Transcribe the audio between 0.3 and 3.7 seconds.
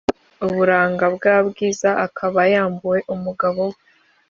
uburanga bwa bwiza akaba yambuwe umugabo